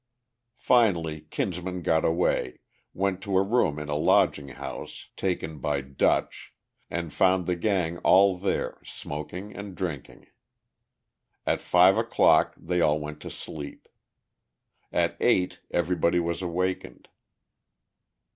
[0.57, 2.57] Finally Kinsman got away,
[2.91, 6.53] went to a room in a lodging house taken by "Dutch,"
[6.89, 10.25] and found the gang all there smoking and drinking.
[11.45, 13.87] At five o'clock they all went to sleep.
[14.91, 17.07] At eight everybody was awakened.